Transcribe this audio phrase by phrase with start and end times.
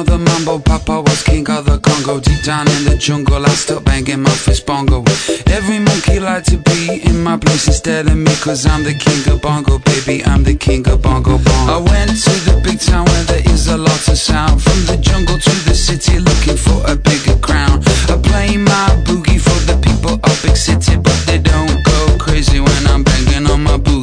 [0.00, 2.20] of the mambo, Papa was king of the Congo.
[2.20, 5.04] Deep down in the jungle, I still banging my fist bongo.
[5.46, 9.20] Every monkey like to be in my place instead of me, cause I'm the king
[9.32, 10.24] of bongo, baby.
[10.24, 11.72] I'm the king of bongo bongo.
[11.72, 14.62] I went to the big town where there is a lot of sound.
[14.62, 17.82] From the jungle to the city, looking for a bigger crown.
[18.08, 22.60] I play my boogie for the people of big city, but they don't go crazy
[22.60, 23.99] when I'm banging on my boogie.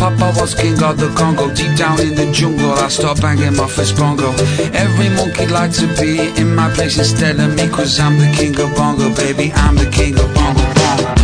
[0.00, 1.52] Papa was king of the Congo.
[1.52, 4.32] Deep down in the jungle, I start banging my fist bongo.
[4.72, 8.58] Every monkey like to be in my place instead of me, cause I'm the king
[8.58, 9.52] of bongo, baby.
[9.52, 11.19] I'm the king of bongo bong.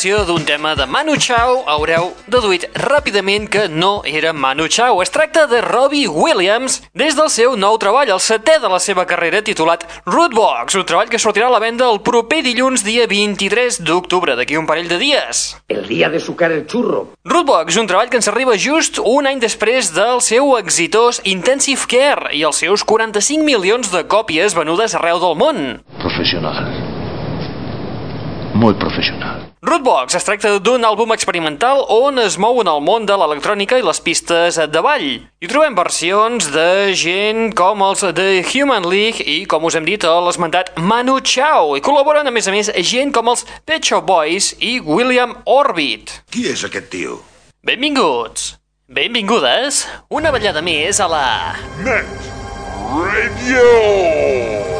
[0.00, 5.02] Versió d'un tema de Manu Chao, haureu deduït ràpidament que no era Manu Chao.
[5.04, 9.04] Es tracta de Robbie Williams des del seu nou treball, el setè de la seva
[9.04, 13.82] carrera, titulat Rootbox, un treball que sortirà a la venda el proper dilluns, dia 23
[13.84, 15.42] d'octubre, d'aquí un parell de dies.
[15.68, 17.10] El día de sucar el churro.
[17.28, 22.32] Rootbox, un treball que ens arriba just un any després del seu exitós Intensive Care
[22.32, 25.64] i els seus 45 milions de còpies venudes arreu del món.
[26.00, 26.72] Profesional.
[28.56, 29.49] Muy profesional.
[29.60, 33.84] Rootbox es tracta d'un àlbum experimental on es mou en el món de l'electrònica i
[33.84, 35.04] les pistes de ball.
[35.20, 40.00] Hi trobem versions de gent com els de Human League i, com us hem dit,
[40.00, 41.76] l'esmentat Manu Chao.
[41.76, 46.16] I col·laboren, a més a més, gent com els Pet Shop Boys i William Orbit.
[46.32, 47.20] Qui és aquest tio?
[47.60, 48.54] Benvinguts!
[48.88, 49.84] Benvingudes!
[50.08, 51.24] Una ballada més a la...
[51.84, 52.08] Net
[52.88, 54.79] Radio!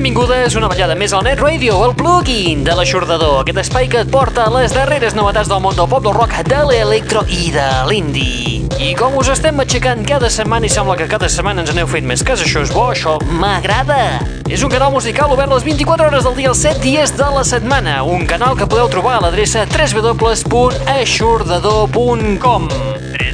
[0.00, 4.08] Benvingudes una ballada més al Net Radio, el plugin de l'aixordador, aquest espai que et
[4.08, 8.64] porta les darreres novetats del món del pop, del rock, de l'electro i de l'indie.
[8.80, 12.06] I com us estem aixecant cada setmana i sembla que cada setmana ens aneu fent
[12.08, 14.24] més cas, això és bo, això m'agrada.
[14.48, 17.44] És un canal musical obert les 24 hores del dia, els 7 dies de la
[17.44, 18.00] setmana.
[18.00, 22.68] Un canal que podeu trobar a l'adreça www.aixordador.com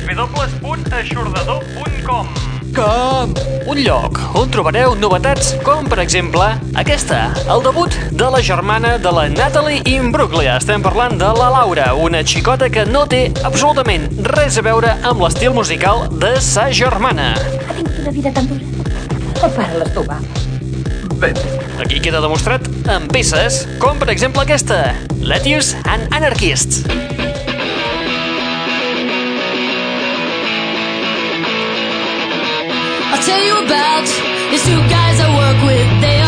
[0.07, 2.46] www.aixordador.com
[2.77, 3.33] com
[3.67, 6.45] un lloc on trobareu novetats com, per exemple,
[6.77, 10.59] aquesta, el debut de la germana de la Natalie Imbruglia.
[10.61, 14.07] Estem parlant de la Laura, una xicota que no té absolutament
[14.37, 17.33] res a veure amb l'estil musical de sa germana.
[17.37, 18.65] Ha tingut una vida tan dura.
[19.41, 20.21] Para-les tu, va.
[21.81, 24.93] Aquí queda demostrat amb peces com, per exemple, aquesta,
[25.25, 26.85] Lettuce and Anarchists.
[26.87, 27.26] I'll
[33.27, 34.07] tell you about
[34.51, 35.89] these two guys I work with.
[36.01, 36.26] They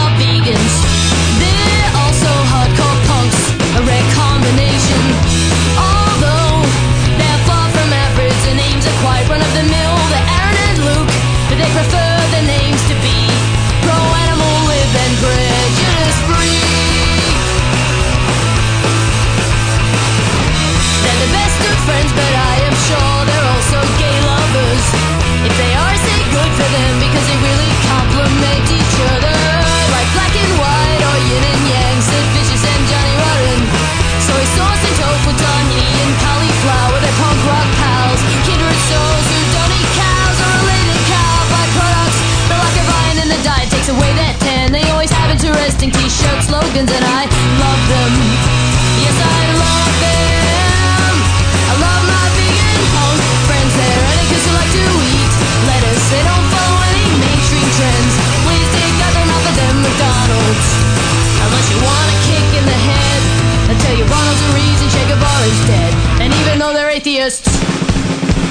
[67.09, 67.49] atheists,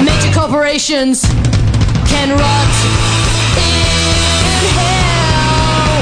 [0.02, 1.22] major corporations
[2.10, 2.76] can rot
[3.54, 6.02] in hell.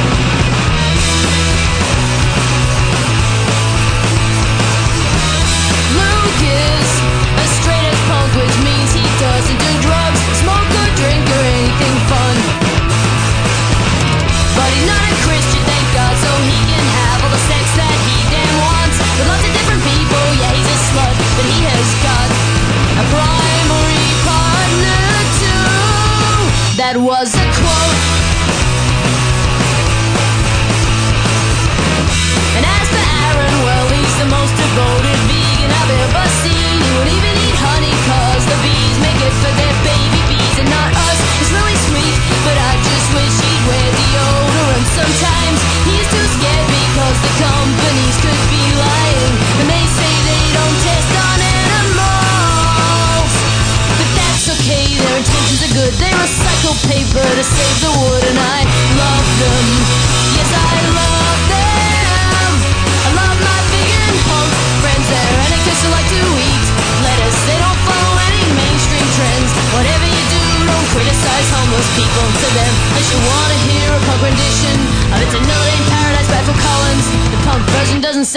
[5.99, 6.89] Luke is
[7.35, 11.95] a straight edge punk, which means he doesn't do drugs, smoke or drink or anything
[12.07, 12.24] fun.
[27.05, 27.64] Was a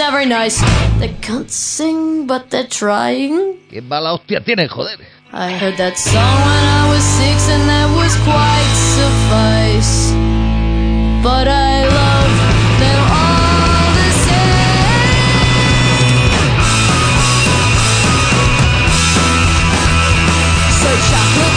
[0.09, 0.59] not very nice.
[0.99, 3.57] They can't sing, but they're trying.
[3.69, 4.97] Qué mala hostia tienen, joder.
[5.31, 10.11] I heard that song when I was six, and that was quite suffice.
[11.21, 12.33] But I love
[12.81, 14.89] them all the same.
[20.81, 21.48] So chocolate.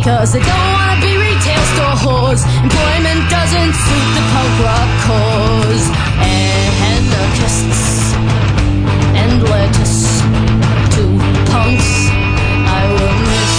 [0.00, 2.40] Because they don't wanna be retail store whores.
[2.64, 5.84] Employment doesn't suit the punk rock cause.
[6.24, 8.16] Anarchists
[9.20, 10.24] and lettuce
[10.96, 11.04] to
[11.52, 11.90] punks
[12.64, 13.52] I will miss.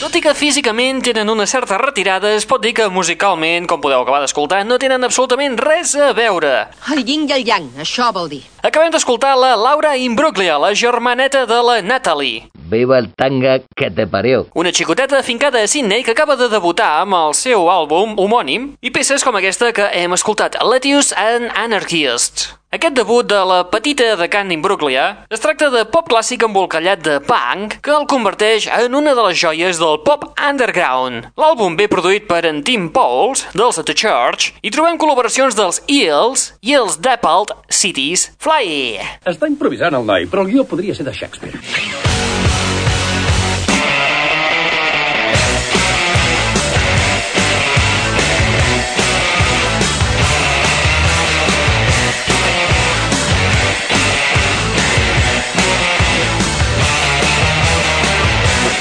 [0.00, 4.02] Tot i que físicament tenen una certa retirada, es pot dir que musicalment, com podeu
[4.02, 6.66] acabar d'escoltar, no tenen absolutament res a veure.
[6.90, 8.42] El yin i el yang, això vol dir.
[8.66, 12.48] Acabem d'escoltar la Laura Imbruglia, la germaneta de la Natalie.
[12.68, 14.46] Viva el tanga que te parió.
[14.54, 18.92] Una xicoteta afincada a Sydney que acaba de debutar amb el seu àlbum homònim i
[18.92, 22.58] peces com aquesta que hem escoltat, Lettuce and Anarchist.
[22.68, 27.14] Aquest debut de la petita de Can Imbruglia es tracta de pop clàssic embolcallat de
[27.24, 31.30] punk que el converteix en una de les joies del pop underground.
[31.40, 36.50] L'àlbum ve produït per en Tim Pauls, dels The Church, i trobem col·laboracions dels Eels
[36.60, 39.00] i els Dappled Cities Fly.
[39.24, 42.17] Està improvisant el noi, però el guió podria ser de Shakespeare.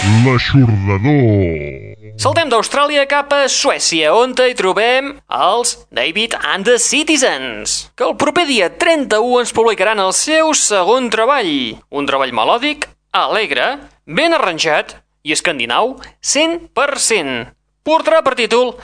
[0.08, 2.16] L'aixordador.
[2.16, 8.16] Saltem d'Austràlia cap a Suècia, on hi trobem els David and the Citizens, que el
[8.16, 11.76] proper dia 31 ens publicaran el seu segon treball.
[11.92, 13.68] Un treball melòdic, alegre,
[14.08, 14.96] ben arranjat
[15.28, 17.52] i escandinau 100%.
[17.84, 18.78] Portarà per títol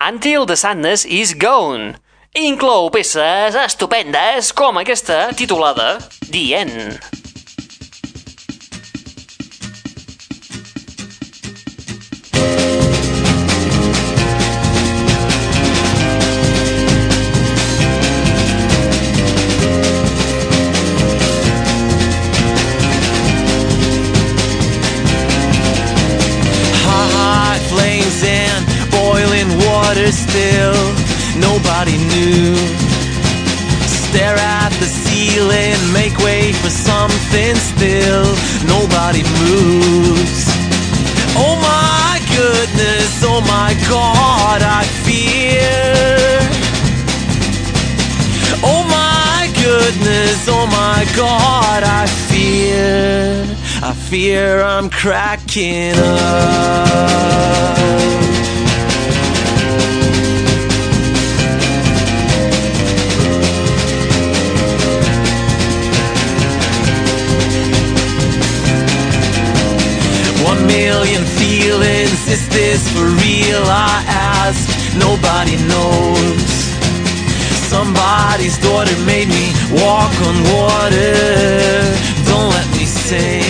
[0.00, 1.98] Until the Sadness is Gone
[2.32, 5.98] inclou peces estupendes com aquesta titulada
[6.30, 7.19] The End.
[54.10, 57.30] Fear I'm cracking up.
[70.44, 73.62] One million feelings, is this for real?
[73.64, 74.66] I ask,
[74.98, 76.50] nobody knows.
[77.70, 81.14] Somebody's daughter made me walk on water.
[82.26, 83.49] Don't let me sink.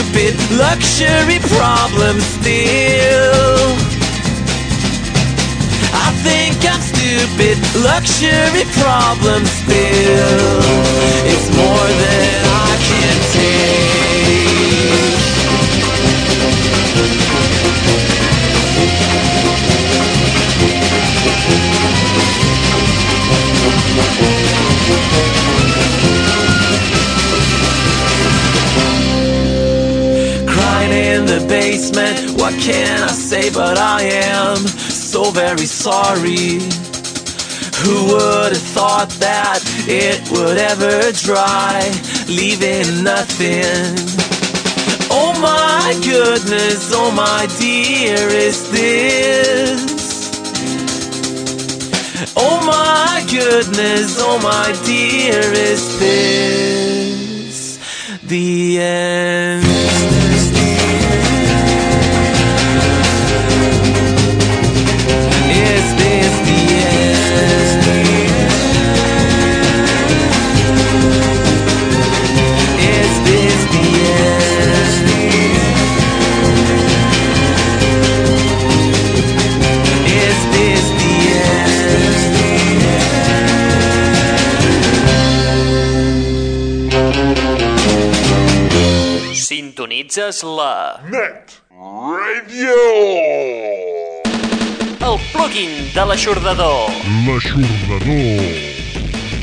[0.00, 3.76] Stupid, luxury problems still.
[5.92, 10.62] I think I'm stupid, luxury problems still.
[11.28, 13.60] It's more than I can take.
[24.20, 25.29] Crying
[31.10, 33.50] in the basement, what can I say?
[33.50, 36.60] But I am so very sorry.
[37.82, 41.80] Who would have thought that it would ever dry,
[42.28, 43.96] leaving nothing?
[45.10, 49.80] Oh my goodness, oh my dear, is this?
[52.36, 55.40] Oh my goodness, oh my dear,
[55.70, 57.78] is this
[58.22, 60.19] the end?
[89.90, 91.00] Sintonitzes la...
[91.10, 92.74] Net Radio.
[95.02, 96.90] el plugin de l'aixordador.
[97.26, 98.38] L'aixordador.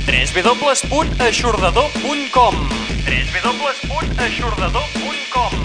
[0.07, 2.55] www.aixordador.com
[3.03, 5.56] www.aixordador.com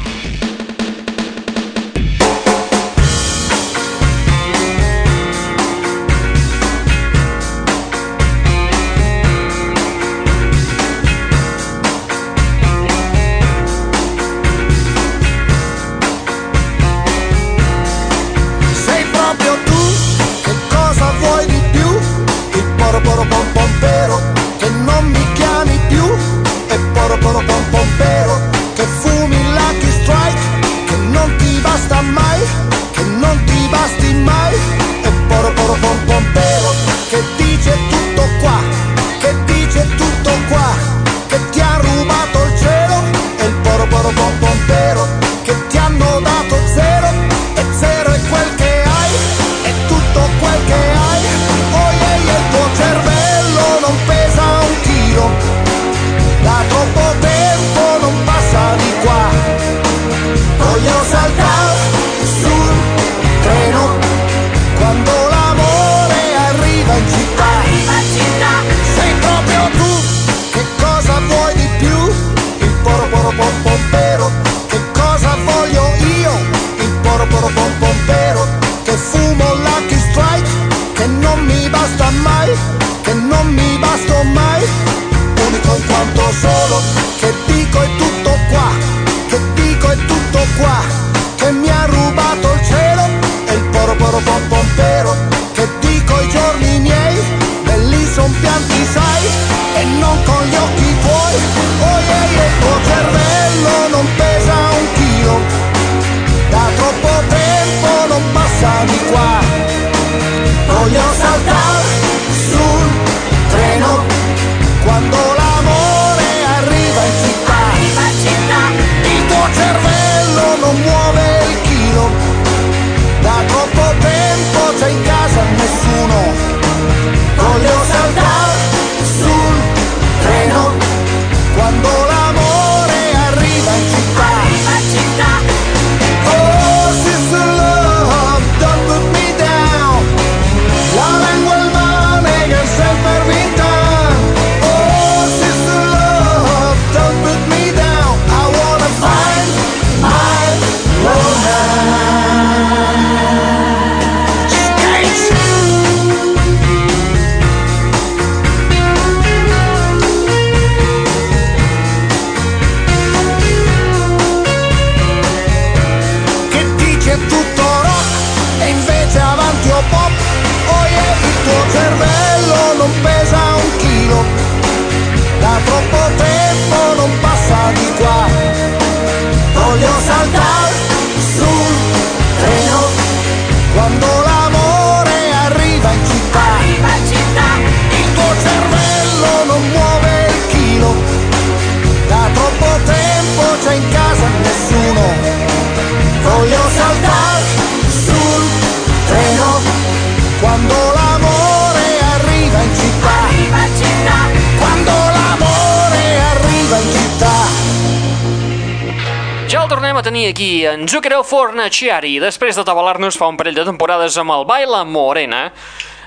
[210.02, 214.32] a tenir aquí, en Zucchero Fornaciari, després de tabalar-nos fa un parell de temporades amb
[214.34, 215.42] el Baila Morena.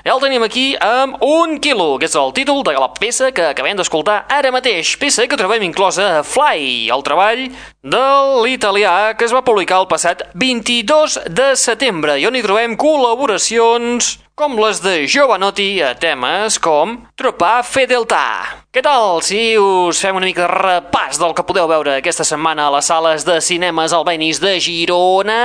[0.04, 3.46] Ja el tenim aquí amb Un quilo, que és el títol de la peça que
[3.54, 7.46] acabem d'escoltar ara mateix, peça que trobem inclosa a Fly, el treball
[7.80, 8.04] de
[8.44, 14.18] l'italià que es va publicar el passat 22 de setembre i on hi trobem col·laboracions
[14.36, 18.66] com les de Giovanotti a temes com Tropà Fedeltà.
[18.68, 22.66] Què tal si us fem una mica de repàs del que podeu veure aquesta setmana
[22.66, 25.38] a les sales de cinemes albenis de Girona?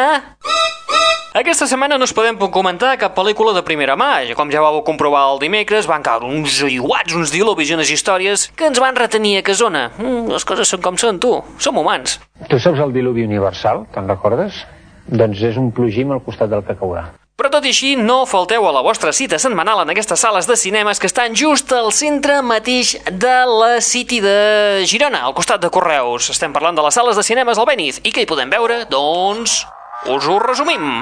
[1.39, 4.25] Aquesta setmana no us podem comentar cap pel·lícula de primera mà.
[4.35, 8.49] Com ja vau comprovar el dimecres, van caure uns iguats, uns diluvis i unes històries
[8.59, 9.87] que ens van retenir a casona.
[10.01, 11.37] Mm, les coses són com són, tu.
[11.63, 12.19] Som humans.
[12.51, 14.65] Tu saps el diluvi universal, te'n recordes?
[15.07, 17.07] Doncs és un plogim al costat del que caurà.
[17.41, 20.53] Però tot i així, no falteu a la vostra cita setmanal en aquestes sales de
[20.53, 25.71] cinemes que estan just al centre mateix de la City de Girona, al costat de
[25.73, 26.27] Correus.
[26.29, 27.97] Estem parlant de les sales de cinemes al Beniz.
[28.05, 28.83] I què hi podem veure?
[28.93, 29.63] Doncs...
[30.05, 31.01] us ho resumim.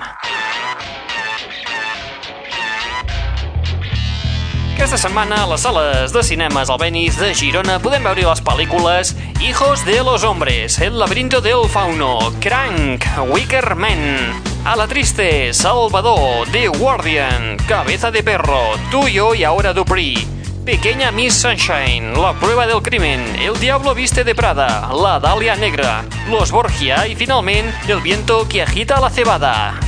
[4.77, 9.11] Aquesta setmana a les sales de cinemes al Beniz de Girona podem veure les pel·lícules
[9.43, 16.47] Hijos de los Hombres, El laberinto del fauno, Crank, Wicker Man, A la triste, Salvador,
[16.51, 20.27] The Guardian, Cabeza de Perro, Tuyo y ahora Dupree.
[20.65, 26.03] Pequeña Miss Sunshine, La prueba del crimen, El diablo viste de Prada, La Dalia Negra,
[26.29, 29.79] Los Borgia y finalment El viento que agita la cebada.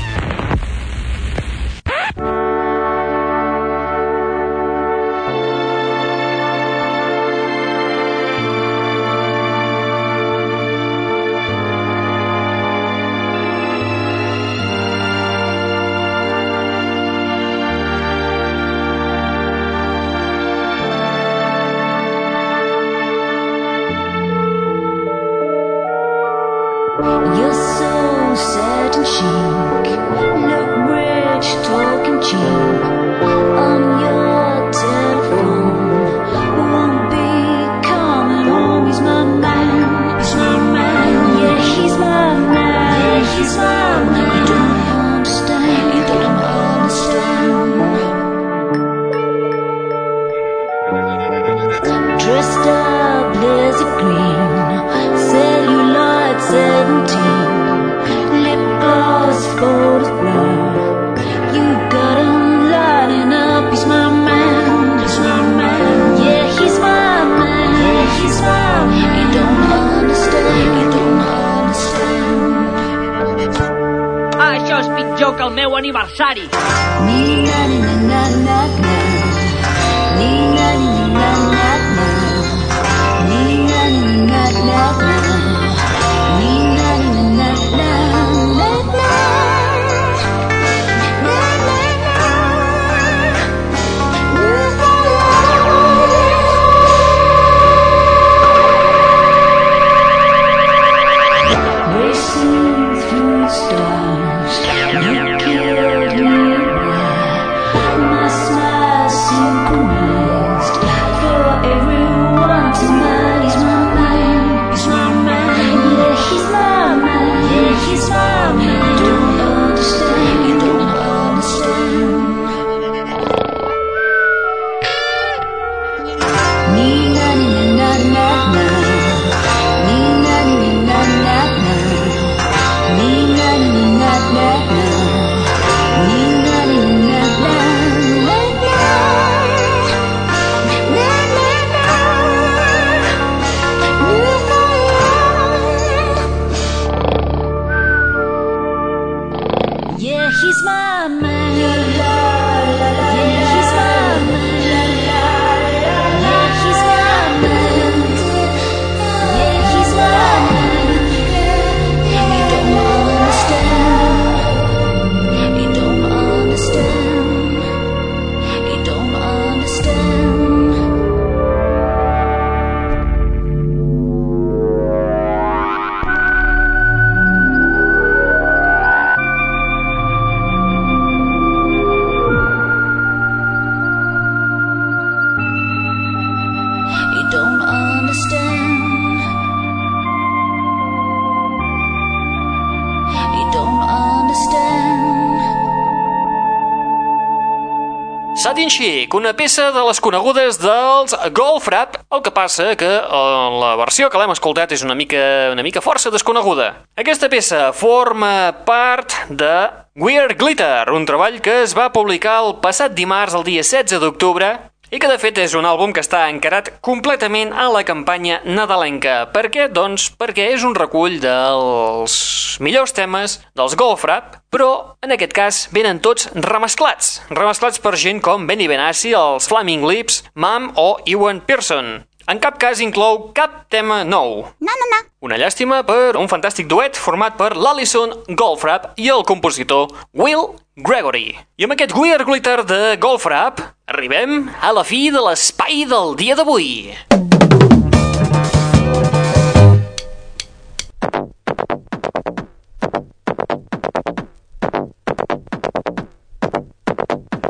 [199.12, 203.76] Chic, una peça de les conegudes dels Golf Rap, el que passa que eh, la
[203.76, 206.86] versió que l'hem escoltat és una mica, una mica força desconeguda.
[206.96, 209.68] Aquesta peça forma part de
[210.00, 214.54] Weird Glitter, un treball que es va publicar el passat dimarts, el dia 16 d'octubre,
[214.92, 219.24] i que de fet és un àlbum que està encarat completament a la campanya nadalenca.
[219.32, 219.70] Per què?
[219.72, 222.16] Doncs perquè és un recull dels
[222.60, 227.22] millors temes dels Golf Rap, però en aquest cas venen tots remesclats.
[227.32, 232.02] Remesclats per gent com Benny Benassi, els Flaming Lips, Mam o Ewan Pearson.
[232.30, 234.44] En cap cas inclou cap tema nou.
[234.60, 235.00] No, no, no.
[235.26, 241.36] Una llàstima per un fantàstic duet format per l'Alison Goldfrapp i el compositor Will Gregory.
[241.60, 243.60] I amb aquest Weird Glitter de Goldfrapp
[243.92, 246.96] arribem a la fi de l'espai del dia d'avui.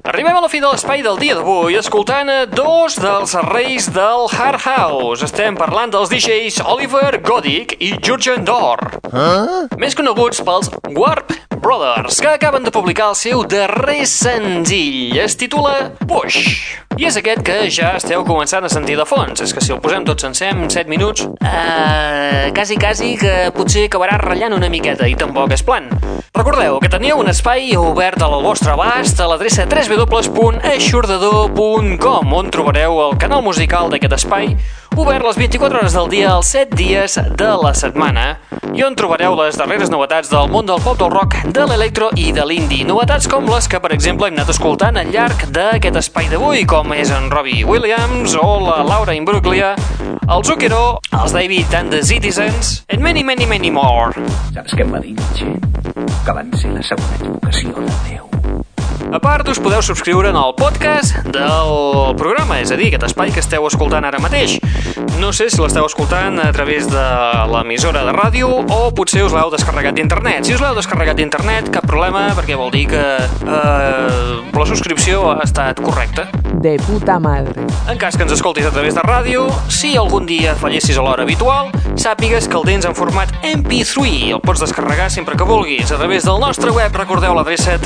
[0.01, 4.25] Arribem a la fi de l'espai del dia d'avui escoltant a dos dels reis del
[4.34, 5.21] Hard House.
[5.29, 8.81] Estem parlant dels DJs Oliver Godick i Jurgen Dor.
[9.13, 9.69] Huh?
[9.77, 15.19] Més coneguts pels Warp Brothers, que acaben de publicar el seu darrer senzill.
[15.21, 16.58] Es titula Push.
[16.97, 19.41] I és aquest que ja esteu començant a sentir de fons.
[19.45, 23.86] És que si el posem tot sencer en 7 minuts, eh, quasi, quasi que potser
[23.88, 25.89] acabarà ratllant una miqueta i tampoc és plan.
[26.34, 33.13] Recordeu que teniu un espai obert al vostre abast a l'adreça www.aixordador.com on trobareu el
[33.21, 34.58] canal musical d'aquest espai
[34.97, 38.25] obert les 24 hores del dia els 7 dies de la setmana
[38.75, 42.32] i on trobareu les darreres novetats del món del pop, del rock, de l'electro i
[42.36, 42.86] de l'indie.
[42.88, 46.95] Novetats com les que, per exemple, hem anat escoltant al llarg d'aquest espai d'avui, com
[46.95, 49.73] és en Robbie Williams o la Laura Imbruglia,
[50.21, 54.15] el Zucchero, els David and the Citizens, and many, many, many more.
[54.56, 55.51] Saps què em va dir, Nietzsche?
[56.25, 58.31] Que van ser la segona equivocació de Déu.
[59.09, 61.71] A part, us podeu subscriure en el podcast del
[62.19, 64.59] programa, és a dir, aquest espai que esteu escoltant ara mateix.
[65.19, 67.05] No sé si l'esteu escoltant a través de
[67.51, 70.45] l'emissora de ràdio o potser us l'heu descarregat d'internet.
[70.45, 75.41] Si us l'heu descarregat d'internet, cap problema, perquè vol dir que eh, la subscripció ha
[75.47, 76.27] estat correcta.
[76.61, 77.65] De puta madre.
[77.89, 81.25] En cas que ens escoltis a través de ràdio, si algun dia fallessis a l'hora
[81.25, 84.31] habitual, sàpigues que el tens en format MP3.
[84.35, 85.91] El pots descarregar sempre que vulguis.
[85.91, 87.79] A través del nostre web recordeu l'adreça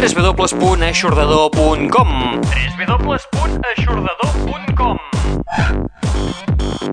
[1.05, 2.41] www.aixordador.com
[2.77, 4.97] www.aixordador.com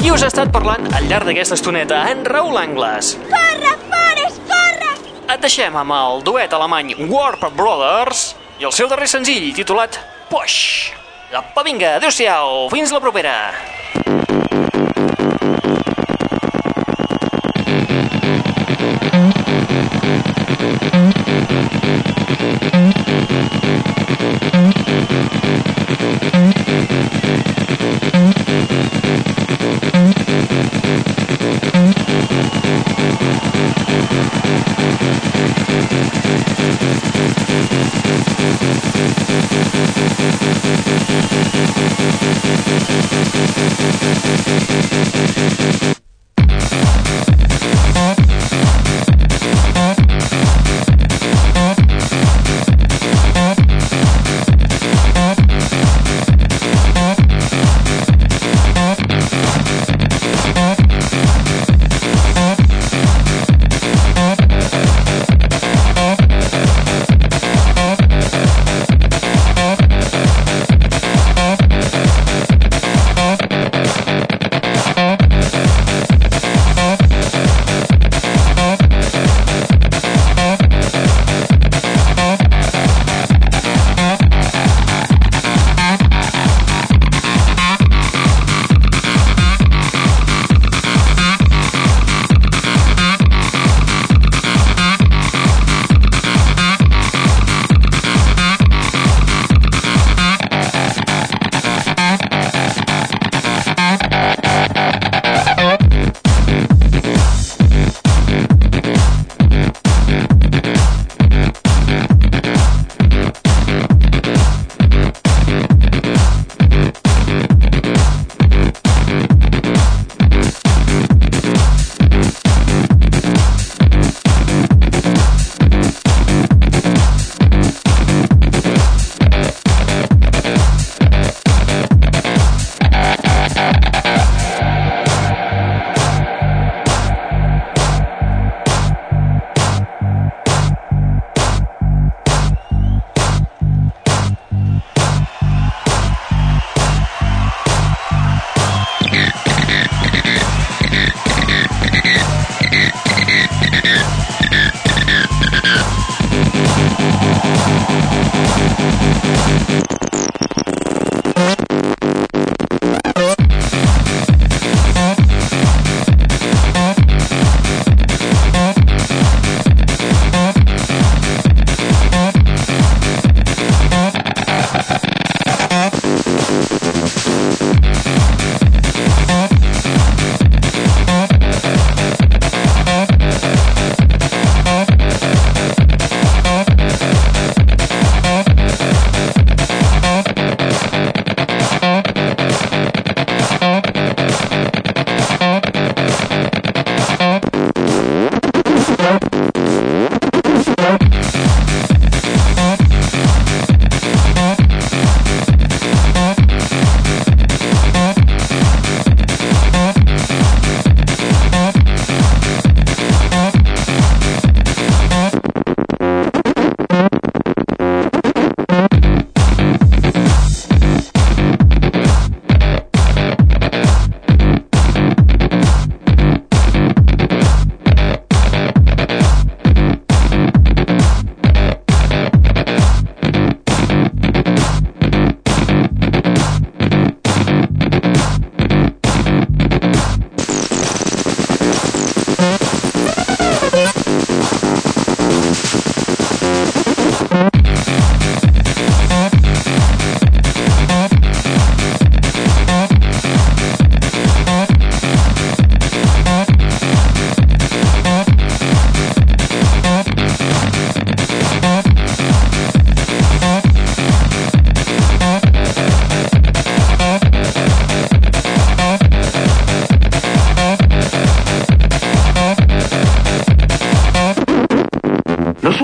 [0.04, 3.16] I us ha estat parlant al llarg d'aquesta estoneta en Raül Angles.
[3.30, 4.90] Corre, Forrest, corre!
[5.32, 9.96] Et deixem amb el duet alemany Warp Brothers i el seu darrer senzill titulat
[10.28, 10.92] Push.
[11.32, 13.56] Apa, vinga, adeu-siau, fins la propera.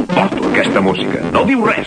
[0.09, 1.21] suporto aquesta música.
[1.33, 1.87] No diu res.